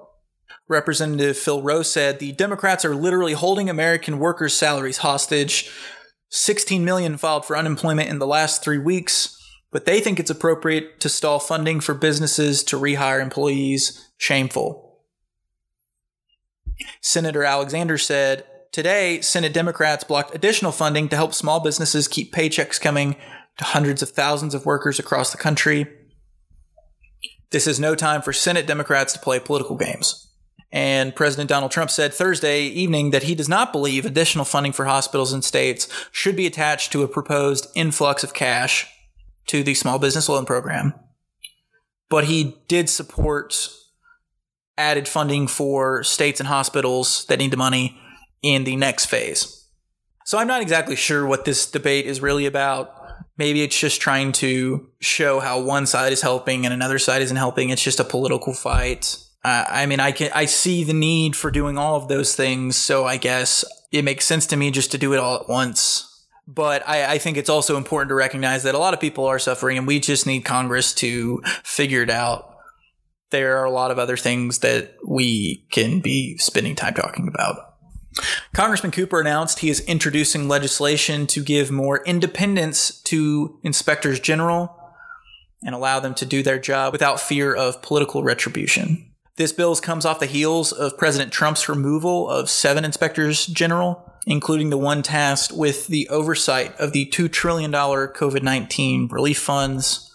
Representative 0.68 1.38
Phil 1.38 1.62
Roe 1.62 1.82
said, 1.82 2.18
The 2.18 2.32
Democrats 2.32 2.84
are 2.84 2.94
literally 2.94 3.34
holding 3.34 3.70
American 3.70 4.18
workers' 4.18 4.54
salaries 4.54 4.98
hostage. 4.98 5.70
16 6.30 6.84
million 6.84 7.16
filed 7.16 7.44
for 7.44 7.56
unemployment 7.56 8.08
in 8.08 8.18
the 8.18 8.26
last 8.26 8.62
three 8.62 8.78
weeks, 8.78 9.36
but 9.70 9.86
they 9.86 10.00
think 10.00 10.18
it's 10.18 10.30
appropriate 10.30 10.98
to 11.00 11.08
stall 11.08 11.38
funding 11.38 11.78
for 11.80 11.94
businesses 11.94 12.64
to 12.64 12.78
rehire 12.78 13.22
employees. 13.22 14.10
Shameful. 14.18 15.02
Senator 17.00 17.44
Alexander 17.44 17.96
said, 17.96 18.44
Today, 18.72 19.20
Senate 19.20 19.54
Democrats 19.54 20.04
blocked 20.04 20.34
additional 20.34 20.72
funding 20.72 21.08
to 21.08 21.16
help 21.16 21.32
small 21.32 21.60
businesses 21.60 22.08
keep 22.08 22.34
paychecks 22.34 22.80
coming 22.80 23.16
to 23.56 23.64
hundreds 23.64 24.02
of 24.02 24.10
thousands 24.10 24.54
of 24.54 24.66
workers 24.66 24.98
across 24.98 25.30
the 25.30 25.38
country. 25.38 25.86
This 27.52 27.66
is 27.66 27.80
no 27.80 27.94
time 27.94 28.20
for 28.20 28.32
Senate 28.32 28.66
Democrats 28.66 29.12
to 29.12 29.18
play 29.18 29.38
political 29.38 29.76
games. 29.76 30.25
And 30.72 31.14
President 31.14 31.48
Donald 31.48 31.70
Trump 31.70 31.90
said 31.90 32.12
Thursday 32.12 32.62
evening 32.62 33.10
that 33.10 33.22
he 33.22 33.34
does 33.34 33.48
not 33.48 33.72
believe 33.72 34.04
additional 34.04 34.44
funding 34.44 34.72
for 34.72 34.84
hospitals 34.84 35.32
and 35.32 35.44
states 35.44 35.88
should 36.10 36.36
be 36.36 36.46
attached 36.46 36.92
to 36.92 37.02
a 37.02 37.08
proposed 37.08 37.68
influx 37.74 38.24
of 38.24 38.34
cash 38.34 38.86
to 39.46 39.62
the 39.62 39.74
small 39.74 39.98
business 39.98 40.28
loan 40.28 40.44
program. 40.44 40.92
But 42.10 42.24
he 42.24 42.56
did 42.68 42.88
support 42.90 43.70
added 44.78 45.08
funding 45.08 45.46
for 45.46 46.02
states 46.02 46.40
and 46.40 46.48
hospitals 46.48 47.24
that 47.26 47.38
need 47.38 47.50
the 47.50 47.56
money 47.56 47.98
in 48.42 48.64
the 48.64 48.76
next 48.76 49.06
phase. 49.06 49.68
So 50.24 50.38
I'm 50.38 50.48
not 50.48 50.62
exactly 50.62 50.96
sure 50.96 51.24
what 51.24 51.44
this 51.44 51.70
debate 51.70 52.06
is 52.06 52.20
really 52.20 52.46
about. 52.46 52.92
Maybe 53.38 53.62
it's 53.62 53.78
just 53.78 54.00
trying 54.00 54.32
to 54.32 54.88
show 55.00 55.40
how 55.40 55.60
one 55.60 55.86
side 55.86 56.12
is 56.12 56.20
helping 56.20 56.64
and 56.64 56.74
another 56.74 56.98
side 56.98 57.22
isn't 57.22 57.36
helping. 57.36 57.70
It's 57.70 57.82
just 57.82 58.00
a 58.00 58.04
political 58.04 58.52
fight. 58.52 59.18
I 59.48 59.86
mean, 59.86 60.00
I 60.00 60.12
can 60.12 60.30
I 60.34 60.46
see 60.46 60.82
the 60.82 60.92
need 60.92 61.36
for 61.36 61.50
doing 61.50 61.78
all 61.78 61.96
of 61.96 62.08
those 62.08 62.34
things, 62.34 62.76
so 62.76 63.04
I 63.04 63.16
guess 63.16 63.64
it 63.92 64.02
makes 64.02 64.24
sense 64.24 64.46
to 64.46 64.56
me 64.56 64.70
just 64.70 64.90
to 64.92 64.98
do 64.98 65.12
it 65.12 65.18
all 65.18 65.36
at 65.36 65.48
once. 65.48 66.12
But 66.48 66.88
I, 66.88 67.14
I 67.14 67.18
think 67.18 67.36
it's 67.36 67.50
also 67.50 67.76
important 67.76 68.08
to 68.10 68.14
recognize 68.14 68.62
that 68.62 68.74
a 68.74 68.78
lot 68.78 68.94
of 68.94 69.00
people 69.00 69.26
are 69.26 69.38
suffering, 69.38 69.78
and 69.78 69.86
we 69.86 70.00
just 70.00 70.26
need 70.26 70.42
Congress 70.42 70.94
to 70.94 71.42
figure 71.62 72.02
it 72.02 72.10
out 72.10 72.56
there 73.30 73.58
are 73.58 73.64
a 73.64 73.70
lot 73.70 73.90
of 73.90 73.98
other 73.98 74.16
things 74.16 74.60
that 74.60 74.94
we 75.06 75.66
can 75.70 76.00
be 76.00 76.36
spending 76.38 76.74
time 76.74 76.94
talking 76.94 77.28
about. 77.28 77.74
Congressman 78.54 78.92
Cooper 78.92 79.20
announced 79.20 79.58
he 79.58 79.68
is 79.68 79.80
introducing 79.80 80.48
legislation 80.48 81.26
to 81.26 81.42
give 81.42 81.70
more 81.70 82.02
independence 82.04 83.00
to 83.02 83.58
inspectors 83.62 84.20
general 84.20 84.74
and 85.62 85.74
allow 85.74 86.00
them 86.00 86.14
to 86.14 86.24
do 86.24 86.42
their 86.42 86.58
job 86.58 86.92
without 86.92 87.20
fear 87.20 87.54
of 87.54 87.82
political 87.82 88.22
retribution. 88.22 89.05
This 89.36 89.52
bill 89.52 89.76
comes 89.76 90.04
off 90.06 90.20
the 90.20 90.26
heels 90.26 90.72
of 90.72 90.96
President 90.96 91.32
Trump's 91.32 91.68
removal 91.68 92.28
of 92.28 92.48
seven 92.48 92.84
inspectors 92.84 93.46
general, 93.46 94.12
including 94.26 94.70
the 94.70 94.78
one 94.78 95.02
tasked 95.02 95.52
with 95.52 95.86
the 95.88 96.08
oversight 96.08 96.74
of 96.80 96.92
the 96.92 97.06
$2 97.06 97.30
trillion 97.30 97.70
COVID 97.70 98.42
19 98.42 99.08
relief 99.10 99.38
funds 99.38 100.06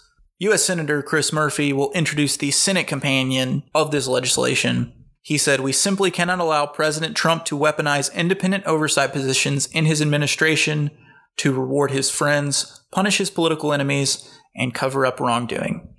U.S. 0.41 0.63
Senator 0.63 1.03
Chris 1.03 1.31
Murphy 1.31 1.71
will 1.71 1.91
introduce 1.91 2.35
the 2.35 2.49
Senate 2.49 2.87
companion 2.87 3.61
of 3.75 3.91
this 3.91 4.07
legislation. 4.07 4.91
He 5.21 5.37
said, 5.37 5.59
We 5.59 5.71
simply 5.71 6.09
cannot 6.09 6.39
allow 6.39 6.65
President 6.65 7.15
Trump 7.15 7.45
to 7.45 7.55
weaponize 7.55 8.11
independent 8.11 8.65
oversight 8.65 9.13
positions 9.13 9.67
in 9.67 9.85
his 9.85 10.01
administration 10.01 10.89
to 11.37 11.53
reward 11.53 11.91
his 11.91 12.09
friends, 12.09 12.81
punish 12.91 13.19
his 13.19 13.29
political 13.29 13.71
enemies, 13.71 14.27
and 14.55 14.73
cover 14.73 15.05
up 15.05 15.19
wrongdoing. 15.19 15.90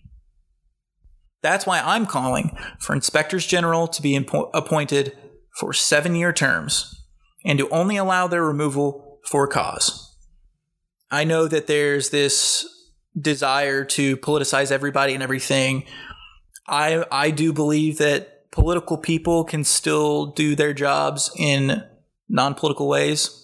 That's 1.43 1.67
why 1.67 1.81
I'm 1.81 2.07
calling 2.07 2.57
for 2.79 2.95
inspectors 2.95 3.47
general 3.47 3.89
to 3.89 4.03
be 4.03 4.19
impo- 4.19 4.51
appointed 4.55 5.17
for 5.59 5.73
seven 5.73 6.15
year 6.15 6.33
terms 6.33 7.05
and 7.45 7.59
to 7.59 7.69
only 7.71 7.97
allow 7.97 8.27
their 8.27 8.45
removal 8.45 9.19
for 9.25 9.47
cause. 9.47 10.17
I 11.11 11.25
know 11.25 11.49
that 11.49 11.67
there's 11.67 12.11
this 12.11 12.67
desire 13.19 13.85
to 13.85 14.17
politicize 14.17 14.71
everybody 14.71 15.15
and 15.15 15.23
everything. 15.23 15.85
I 16.67 17.05
I 17.11 17.31
do 17.31 17.53
believe 17.53 17.99
that 17.99 18.51
political 18.51 18.97
people 18.97 19.45
can 19.45 19.65
still 19.65 20.27
do 20.27 20.55
their 20.55 20.73
jobs 20.73 21.31
in 21.37 21.83
non-political 22.29 22.89
ways. 22.89 23.39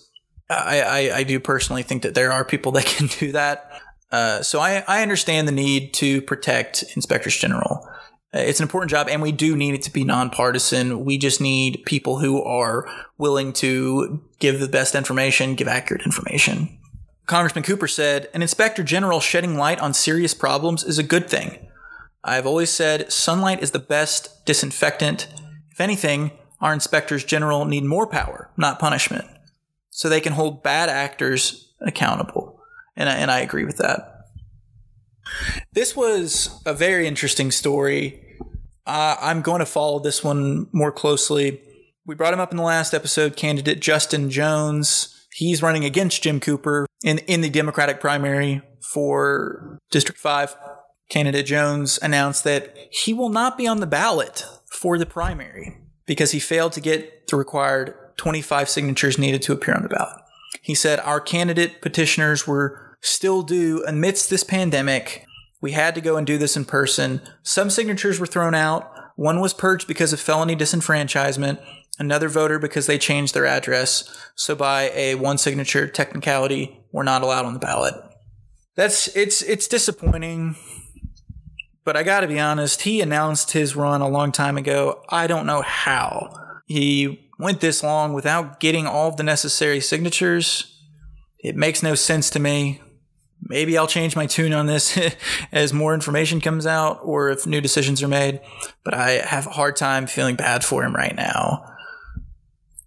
I, 0.50 0.81
I, 0.81 1.17
I 1.19 1.23
do 1.25 1.40
personally 1.40 1.83
think 1.83 2.02
that 2.02 2.14
there 2.14 2.33
are 2.33 2.45
people 2.45 2.73
that 2.73 2.87
can 2.87 3.07
do 3.19 3.33
that. 3.33 3.71
Uh, 4.11 4.43
so 4.43 4.61
I, 4.61 4.85
I 4.88 5.03
understand 5.03 5.47
the 5.47 5.53
need 5.53 5.93
to 5.95 6.23
protect 6.23 6.85
inspectors 6.95 7.37
general. 7.37 7.87
Uh, 8.35 8.41
it's 8.41 8.61
an 8.61 8.65
important 8.65 8.91
job, 8.91 9.09
and 9.09 9.23
we 9.23 9.33
do 9.33 9.57
need 9.57 9.75
it 9.75 9.83
to 9.83 9.93
be 9.93 10.05
nonpartisan. 10.05 11.05
We 11.05 11.19
just 11.19 11.41
need 11.41 11.83
people 11.87 12.19
who 12.19 12.43
are 12.43 12.87
willing 13.17 13.53
to 13.55 14.23
give 14.38 14.61
the 14.61 14.69
best 14.69 14.95
information, 14.95 15.55
give 15.55 15.69
accurate 15.69 16.05
information. 16.05 16.79
Congressman 17.27 17.65
Cooper 17.65 17.88
said, 17.88 18.29
An 18.33 18.43
inspector 18.43 18.83
general 18.83 19.21
shedding 19.21 19.57
light 19.57 19.81
on 19.81 19.93
serious 19.93 20.35
problems 20.35 20.85
is 20.85 20.99
a 20.99 21.03
good 21.03 21.29
thing. 21.29 21.69
I've 22.25 22.47
always 22.47 22.71
said 22.71 23.12
sunlight 23.12 23.62
is 23.62 23.71
the 23.71 23.79
best 23.79 24.45
disinfectant. 24.45 25.29
If 25.71 25.81
anything, 25.81 26.33
our 26.61 26.73
inspectors 26.73 27.25
general 27.25 27.65
need 27.65 27.85
more 27.85 28.07
power, 28.07 28.50
not 28.57 28.79
punishment, 28.79 29.27
so 29.91 30.09
they 30.09 30.21
can 30.21 30.33
hold 30.33 30.62
bad 30.62 30.88
actors 30.88 31.73
accountable. 31.81 32.48
And 32.99 33.09
I, 33.09 33.14
and 33.14 33.31
I 33.31 33.40
agree 33.40 33.64
with 33.64 33.78
that. 33.78 34.26
This 35.73 35.97
was 35.97 36.61
a 36.67 36.75
very 36.75 37.07
interesting 37.07 37.50
story. 37.50 38.37
Uh, 38.87 39.17
I'm 39.21 39.40
going 39.40 39.61
to 39.61 39.67
follow 39.67 40.00
this 40.00 40.25
one 40.25 40.67
more 40.73 40.90
closely. 40.90 41.61
We 42.05 42.14
brought 42.14 42.35
him 42.35 42.40
up 42.40 42.50
in 42.50 42.57
the 42.57 42.62
last 42.64 42.93
episode, 42.93 43.37
candidate 43.37 43.81
Justin 43.81 44.31
Jones. 44.31 45.26
He's 45.33 45.62
running 45.62 45.85
against 45.85 46.23
Jim 46.23 46.40
Cooper 46.40 46.87
in, 47.05 47.19
in 47.19 47.40
the 47.40 47.50
Democratic 47.50 48.00
primary 48.00 48.62
for 48.83 49.78
District 49.90 50.19
5. 50.19 50.57
Candidate 51.09 51.47
Jones 51.47 51.99
announced 52.02 52.45
that 52.45 52.76
he 52.90 53.14
will 53.14 53.28
not 53.28 53.57
be 53.57 53.67
on 53.67 53.81
the 53.81 53.87
ballot 53.87 54.45
for 54.71 54.99
the 54.99 55.07
primary 55.07 55.76
because 56.07 56.33
he 56.33 56.40
failed 56.40 56.73
to 56.73 56.81
get 56.81 57.28
the 57.28 57.37
required 57.37 57.95
25 58.17 58.69
signatures 58.69 59.19
needed 59.19 59.43
to 59.43 59.52
appear 59.52 59.75
on 59.75 59.83
the 59.83 59.88
ballot. 59.88 60.19
He 60.62 60.75
said, 60.75 60.99
Our 61.00 61.21
candidate 61.21 61.81
petitioners 61.81 62.47
were 62.47 62.88
still 63.00 63.43
do 63.43 63.85
amidst 63.87 64.31
this 64.31 64.45
pandemic. 64.45 65.25
We 65.61 65.73
had 65.73 65.95
to 65.95 66.00
go 66.00 66.17
and 66.17 66.26
do 66.26 66.38
this 66.38 66.57
in 66.57 66.64
person. 66.64 67.21
Some 67.43 67.71
signatures 67.71 68.21
were 68.21 68.26
thrown 68.26 68.55
out. 68.55 68.90
One 69.17 69.40
was 69.40 69.52
purged 69.52 69.88
because 69.88 70.12
of 70.12 70.21
felony 70.21 70.55
disenfranchisement, 70.55 71.61
another 71.99 72.28
voter 72.28 72.59
because 72.59 72.87
they 72.87 72.99
changed 72.99 73.35
their 73.35 73.47
address. 73.47 74.09
So 74.37 74.55
by 74.55 74.90
a 74.95 75.17
one 75.17 75.38
signature 75.38 75.88
technicality, 75.88 76.81
we're 76.93 77.02
not 77.02 77.23
allowed 77.23 77.45
on 77.45 77.55
the 77.55 77.59
ballot. 77.59 77.95
That's 78.76 79.09
it's 79.17 79.43
it's 79.43 79.67
disappointing. 79.67 80.55
But 81.85 81.97
I 81.97 82.02
got 82.02 82.21
to 82.21 82.28
be 82.28 82.38
honest, 82.38 82.83
he 82.83 83.00
announced 83.00 83.52
his 83.52 83.75
run 83.75 84.02
a 84.02 84.09
long 84.09 84.31
time 84.31 84.57
ago. 84.57 85.02
I 85.09 85.26
don't 85.26 85.47
know 85.47 85.62
how 85.62 86.33
he 86.67 87.31
went 87.38 87.61
this 87.61 87.83
long 87.83 88.12
without 88.12 88.61
getting 88.61 88.87
all 88.87 89.09
of 89.09 89.17
the 89.17 89.23
necessary 89.23 89.81
signatures. 89.81 90.78
It 91.40 91.57
makes 91.57 91.83
no 91.83 91.95
sense 91.95 92.31
to 92.31 92.38
me 92.38 92.83
maybe 93.49 93.76
I'll 93.76 93.87
change 93.87 94.14
my 94.14 94.27
tune 94.27 94.53
on 94.53 94.66
this 94.66 94.99
as 95.53 95.72
more 95.72 95.94
information 95.94 96.40
comes 96.40 96.66
out 96.66 97.01
or 97.03 97.31
if 97.31 97.46
new 97.46 97.61
decisions 97.61 98.03
are 98.03 98.09
made. 98.09 98.40
But 98.85 98.94
I 98.94 99.11
have 99.11 99.46
a 99.46 99.51
hard 99.51 99.77
time 99.77 100.07
feeling 100.07 100.37
bad 100.37 100.64
for 100.64 100.85
him 100.85 100.94
right 100.94 101.14
now. 101.14 101.64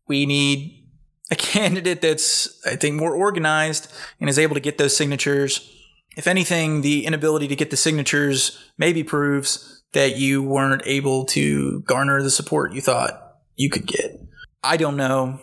We 0.07 0.25
need 0.25 0.85
a 1.31 1.35
candidate 1.35 2.01
that's, 2.01 2.61
I 2.65 2.75
think, 2.75 2.95
more 2.95 3.13
organized 3.13 3.91
and 4.19 4.29
is 4.29 4.39
able 4.39 4.55
to 4.55 4.61
get 4.61 4.77
those 4.77 4.95
signatures. 4.95 5.69
If 6.15 6.27
anything, 6.27 6.81
the 6.81 7.05
inability 7.05 7.47
to 7.47 7.55
get 7.55 7.71
the 7.71 7.77
signatures 7.77 8.57
maybe 8.77 9.03
proves 9.03 9.83
that 9.93 10.17
you 10.17 10.43
weren't 10.43 10.83
able 10.85 11.25
to 11.25 11.81
garner 11.81 12.21
the 12.21 12.29
support 12.29 12.73
you 12.73 12.81
thought 12.81 13.37
you 13.55 13.69
could 13.69 13.85
get. 13.85 14.19
I 14.63 14.77
don't 14.77 14.95
know 14.95 15.39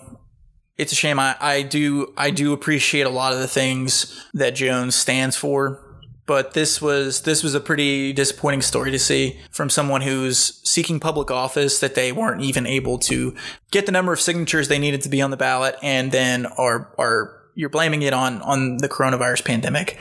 it's 0.78 0.92
a 0.92 0.94
shame. 0.94 1.18
I, 1.18 1.36
I 1.40 1.62
do 1.62 2.14
I 2.16 2.30
do 2.30 2.52
appreciate 2.52 3.04
a 3.04 3.10
lot 3.10 3.32
of 3.32 3.40
the 3.40 3.48
things 3.48 4.24
that 4.32 4.54
Jones 4.54 4.94
stands 4.94 5.36
for, 5.36 5.84
but 6.24 6.54
this 6.54 6.80
was 6.80 7.22
this 7.22 7.42
was 7.42 7.54
a 7.54 7.60
pretty 7.60 8.12
disappointing 8.12 8.62
story 8.62 8.92
to 8.92 8.98
see 8.98 9.40
from 9.50 9.68
someone 9.68 10.02
who's 10.02 10.60
seeking 10.66 11.00
public 11.00 11.32
office 11.32 11.80
that 11.80 11.96
they 11.96 12.12
weren't 12.12 12.42
even 12.42 12.64
able 12.64 12.96
to 13.00 13.34
get 13.72 13.86
the 13.86 13.92
number 13.92 14.12
of 14.12 14.20
signatures 14.20 14.68
they 14.68 14.78
needed 14.78 15.02
to 15.02 15.08
be 15.08 15.20
on 15.20 15.32
the 15.32 15.36
ballot, 15.36 15.74
and 15.82 16.12
then 16.12 16.46
are 16.46 16.94
are 16.96 17.42
you're 17.56 17.68
blaming 17.68 18.02
it 18.02 18.12
on 18.12 18.40
on 18.42 18.76
the 18.76 18.88
coronavirus 18.88 19.44
pandemic. 19.44 19.98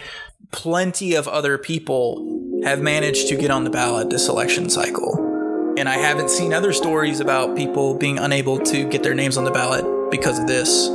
Plenty 0.51 1.15
of 1.15 1.27
other 1.27 1.57
people 1.57 2.61
have 2.63 2.81
managed 2.81 3.27
to 3.29 3.35
get 3.35 3.49
on 3.49 3.63
the 3.63 3.69
ballot 3.69 4.11
this 4.11 4.29
election 4.29 4.69
cycle. 4.69 5.23
And 5.77 5.89
I 5.89 5.97
haven't 5.97 6.31
seen 6.31 6.53
other 6.53 6.73
stories 6.73 7.19
about 7.19 7.55
people 7.55 7.95
being 7.95 8.17
unable 8.17 8.57
to 8.59 8.87
get 8.89 9.03
their 9.03 9.13
names 9.13 9.37
on 9.37 9.43
the 9.43 9.51
ballot 9.51 9.96
because 10.09 10.39
of 10.39 10.47
this. 10.47 10.89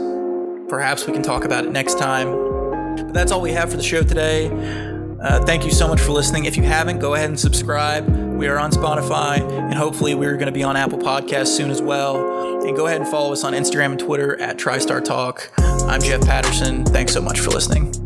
Perhaps 0.69 1.07
we 1.07 1.13
can 1.13 1.23
talk 1.23 1.45
about 1.45 1.65
it 1.65 1.73
next 1.73 1.99
time. 1.99 2.31
But 2.97 3.15
that's 3.15 3.33
all 3.33 3.41
we 3.41 3.53
have 3.53 3.71
for 3.71 3.77
the 3.77 3.83
show 3.83 4.03
today. 4.03 4.49
Uh, 5.23 5.45
thank 5.45 5.65
you 5.65 5.71
so 5.71 5.87
much 5.87 6.01
for 6.01 6.13
listening. 6.13 6.47
If 6.47 6.57
you 6.57 6.65
haven't, 6.65 6.99
go 6.99 7.15
ahead 7.15 7.29
and 7.29 7.39
subscribe. 7.39 8.09
We 8.09 8.49
are 8.49 8.59
on 8.59 8.73
Spotify, 8.73 9.41
and 9.41 9.75
hopefully, 9.75 10.17
we're 10.17 10.35
going 10.35 10.47
to 10.47 10.53
be 10.53 10.65
on 10.65 10.77
Apple 10.77 10.99
Podcasts 10.99 11.49
soon 11.49 11.71
as 11.71 11.81
well. 11.81 12.67
And 12.67 12.77
go 12.77 12.87
ahead 12.87 13.01
and 13.01 13.09
follow 13.09 13.33
us 13.33 13.45
on 13.45 13.53
Instagram 13.53 13.93
and 13.93 14.01
Twitter 14.01 14.41
at 14.41 14.57
TriStar 14.57 15.05
Talk. 15.05 15.53
I'm 15.59 16.01
Jeff 16.01 16.23
Patterson. 16.23 16.85
Thanks 16.85 17.13
so 17.13 17.21
much 17.21 17.39
for 17.39 17.51
listening. 17.51 18.02